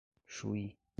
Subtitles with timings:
[0.27, 0.73] Chuí